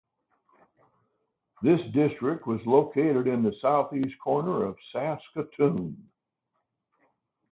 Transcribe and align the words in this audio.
This 1.61 1.79
district 1.93 2.47
was 2.47 2.59
located 2.65 3.27
in 3.27 3.43
the 3.43 3.53
southeast 3.61 4.17
corner 4.17 4.63
of 4.63 4.75
Saskatoon. 4.91 6.09